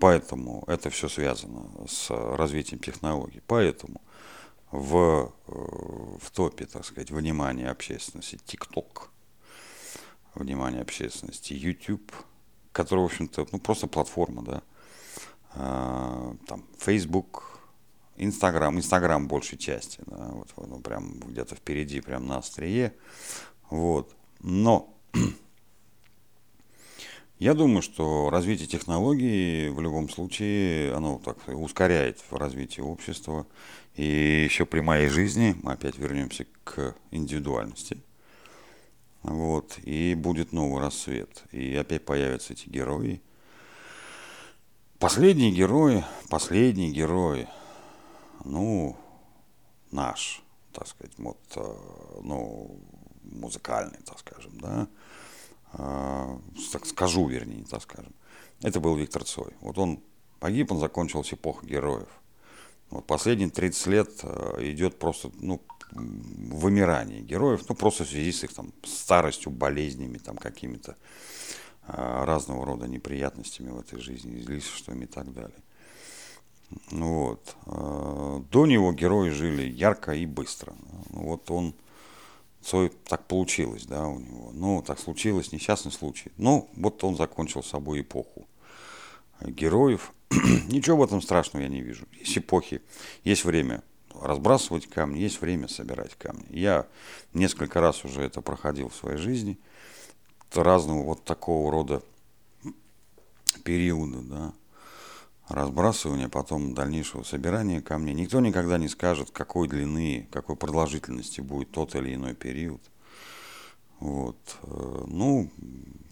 Поэтому 0.00 0.64
это 0.66 0.88
все 0.88 1.10
связано 1.10 1.66
с 1.86 2.08
развитием 2.08 2.80
технологий. 2.80 3.42
Поэтому 3.46 4.00
в, 4.70 5.30
э, 5.46 5.52
в 5.52 6.30
топе, 6.30 6.64
так 6.64 6.86
сказать, 6.86 7.10
внимания 7.10 7.68
общественности 7.68 8.38
TikTok– 8.46 9.08
внимание 10.34 10.82
общественности. 10.82 11.52
YouTube, 11.52 12.12
который, 12.72 13.00
в 13.00 13.04
общем-то, 13.04 13.46
ну, 13.52 13.58
просто 13.58 13.86
платформа, 13.86 14.42
да. 14.42 14.62
А, 15.54 16.34
там, 16.46 16.64
Facebook, 16.78 17.60
Instagram, 18.16 18.78
Instagram 18.78 19.28
большей 19.28 19.58
части, 19.58 20.00
да, 20.06 20.28
вот, 20.28 20.48
ну, 20.56 20.80
прям 20.80 21.20
где-то 21.20 21.56
впереди, 21.56 22.00
прям 22.00 22.26
на 22.26 22.38
острие, 22.38 22.94
вот. 23.68 24.14
Но 24.40 24.94
я 27.38 27.54
думаю, 27.54 27.82
что 27.82 28.30
развитие 28.30 28.66
технологий 28.66 29.68
в 29.68 29.80
любом 29.80 30.08
случае, 30.08 30.94
оно 30.94 31.18
так 31.18 31.36
ускоряет 31.48 32.22
развитие 32.30 32.84
общества. 32.84 33.46
И 33.94 34.44
еще 34.44 34.64
при 34.64 34.80
моей 34.80 35.08
жизни, 35.08 35.54
мы 35.62 35.72
опять 35.72 35.98
вернемся 35.98 36.46
к 36.64 36.96
индивидуальности– 37.10 37.98
вот, 39.22 39.78
и 39.84 40.14
будет 40.14 40.52
новый 40.52 40.80
рассвет. 40.80 41.44
И 41.52 41.74
опять 41.76 42.04
появятся 42.04 42.52
эти 42.52 42.68
герои. 42.68 43.22
Последние 44.98 45.50
герои, 45.50 46.04
последние 46.28 46.90
герои, 46.90 47.48
ну, 48.44 48.96
наш, 49.90 50.42
так 50.72 50.86
сказать, 50.86 51.12
вот, 51.18 51.38
э, 51.56 51.74
ну, 52.22 52.78
музыкальный, 53.24 53.98
так 54.04 54.18
скажем, 54.20 54.58
да, 54.58 54.88
э, 55.74 56.38
так 56.72 56.86
скажу, 56.86 57.26
вернее, 57.26 57.64
так 57.64 57.82
скажем. 57.82 58.12
Это 58.62 58.78
был 58.78 58.94
Виктор 58.94 59.24
Цой. 59.24 59.52
Вот 59.60 59.76
он 59.78 60.00
погиб, 60.38 60.70
он 60.70 60.78
закончился 60.78 61.34
эпоха 61.34 61.66
героев. 61.66 62.08
Вот 62.90 63.06
последние 63.06 63.50
30 63.50 63.86
лет 63.86 64.10
э, 64.22 64.56
идет 64.60 64.98
просто, 64.98 65.32
ну, 65.34 65.60
вымирание 65.94 67.20
героев, 67.20 67.64
ну, 67.68 67.74
просто 67.74 68.04
в 68.04 68.08
связи 68.08 68.32
с 68.32 68.44
их 68.44 68.52
там 68.52 68.72
старостью, 68.84 69.52
болезнями, 69.52 70.18
там, 70.18 70.36
какими-то 70.36 70.96
а, 71.86 72.24
разного 72.24 72.64
рода 72.64 72.86
неприятностями 72.86 73.70
в 73.70 73.80
этой 73.80 73.98
жизни, 73.98 74.40
излишествами 74.40 75.04
и 75.04 75.08
так 75.08 75.32
далее. 75.32 75.58
Ну 76.90 77.26
вот. 77.26 77.56
А, 77.66 78.42
до 78.50 78.66
него 78.66 78.92
герои 78.92 79.30
жили 79.30 79.68
ярко 79.68 80.12
и 80.12 80.26
быстро. 80.26 80.74
Ну, 81.10 81.24
вот 81.24 81.50
он, 81.50 81.74
свой, 82.62 82.90
так 83.04 83.26
получилось, 83.26 83.86
да, 83.86 84.06
у 84.06 84.18
него. 84.18 84.50
Ну, 84.52 84.82
так 84.86 84.98
случилось, 84.98 85.52
несчастный 85.52 85.92
случай. 85.92 86.32
Ну, 86.36 86.70
вот 86.76 87.02
он 87.04 87.16
закончил 87.16 87.62
собой 87.62 88.00
эпоху 88.00 88.46
героев. 89.40 90.12
Ничего 90.68 90.98
в 90.98 91.04
этом 91.04 91.20
страшного 91.20 91.64
я 91.64 91.68
не 91.68 91.82
вижу. 91.82 92.06
Есть 92.12 92.38
эпохи, 92.38 92.80
есть 93.24 93.44
время 93.44 93.82
разбрасывать 94.22 94.86
камни, 94.86 95.18
есть 95.18 95.40
время 95.40 95.68
собирать 95.68 96.14
камни. 96.16 96.46
Я 96.50 96.86
несколько 97.34 97.80
раз 97.80 98.04
уже 98.04 98.22
это 98.22 98.40
проходил 98.40 98.88
в 98.88 98.94
своей 98.94 99.18
жизни. 99.18 99.58
Разного 100.54 101.02
вот 101.02 101.24
такого 101.24 101.72
рода 101.72 102.02
периода, 103.64 104.20
да, 104.20 104.52
разбрасывания, 105.48 106.28
потом 106.28 106.74
дальнейшего 106.74 107.22
собирания 107.22 107.80
камней. 107.80 108.14
Никто 108.14 108.40
никогда 108.40 108.78
не 108.78 108.88
скажет, 108.88 109.30
какой 109.30 109.68
длины, 109.68 110.28
какой 110.30 110.56
продолжительности 110.56 111.40
будет 111.40 111.70
тот 111.70 111.94
или 111.94 112.14
иной 112.14 112.34
период. 112.34 112.82
Вот. 113.98 114.36
Э, 114.62 115.04
ну, 115.06 115.50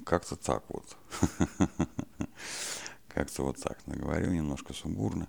как-то 0.05 0.37
так 0.37 0.63
вот. 0.69 0.97
Как-то 3.09 3.43
вот 3.43 3.57
так 3.61 3.85
наговорил, 3.87 4.31
немножко 4.31 4.73
сумбурно. 4.73 5.29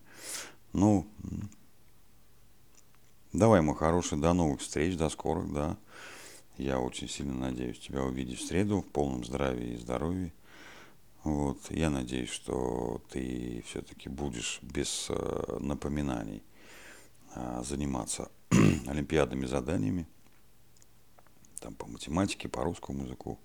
Ну, 0.72 1.08
Давай, 3.34 3.62
мой 3.62 3.76
хороший, 3.76 4.18
до 4.18 4.34
новых 4.34 4.60
встреч, 4.60 4.98
до 4.98 5.08
скорых, 5.08 5.54
да. 5.54 5.78
Я 6.58 6.80
очень 6.80 7.08
сильно 7.08 7.34
надеюсь 7.34 7.80
тебя 7.80 8.04
увидеть 8.04 8.40
в 8.40 8.46
среду 8.46 8.82
в 8.82 8.88
полном 8.88 9.24
здравии 9.24 9.76
и 9.76 9.78
здоровье. 9.78 10.34
Вот, 11.24 11.60
я 11.70 11.90
надеюсь, 11.90 12.30
что 12.30 13.02
ты 13.10 13.64
все-таки 13.66 14.10
будешь 14.10 14.60
без 14.62 15.08
э, 15.10 15.58
напоминаний 15.62 16.44
э, 17.36 17.62
заниматься 17.64 18.30
олимпиадными 18.88 19.46
заданиями, 19.46 20.08
там 21.62 21.74
по 21.76 21.86
математике, 21.86 22.50
по 22.50 22.66
русскому 22.66 23.06
языку. 23.06 23.40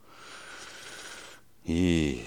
И 1.62 2.27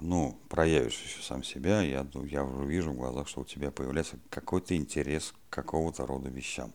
ну, 0.00 0.38
проявишь 0.48 1.02
еще 1.02 1.22
сам 1.22 1.42
себя, 1.42 1.82
я, 1.82 2.06
я 2.24 2.44
уже 2.44 2.66
вижу 2.66 2.92
в 2.92 2.96
глазах, 2.96 3.28
что 3.28 3.40
у 3.40 3.44
тебя 3.44 3.70
появляется 3.70 4.18
какой-то 4.30 4.76
интерес 4.76 5.32
к 5.48 5.54
какого-то 5.54 6.06
рода 6.06 6.28
вещам. 6.28 6.72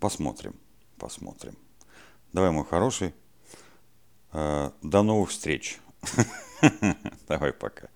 Посмотрим, 0.00 0.54
посмотрим. 0.98 1.56
Давай, 2.32 2.50
мой 2.50 2.64
хороший, 2.64 3.14
э, 4.32 4.70
до 4.82 5.02
новых 5.02 5.30
встреч. 5.30 5.78
Давай, 7.28 7.52
пока. 7.52 7.88